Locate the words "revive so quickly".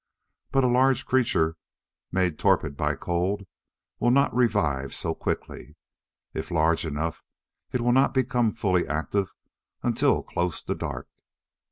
4.35-5.75